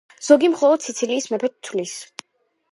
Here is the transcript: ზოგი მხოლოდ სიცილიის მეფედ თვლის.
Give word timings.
ზოგი 0.27 0.49
მხოლოდ 0.53 0.85
სიცილიის 0.85 1.29
მეფედ 1.35 1.55
თვლის. 1.69 1.97